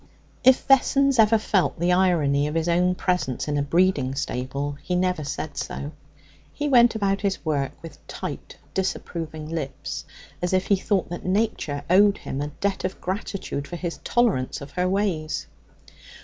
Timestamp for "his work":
7.21-7.73